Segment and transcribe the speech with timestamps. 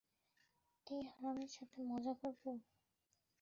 [0.87, 2.43] এই হারামির সাথে মজা করব?